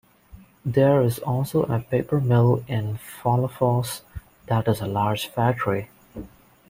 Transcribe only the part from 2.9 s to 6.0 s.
Follafoss that is a large factory.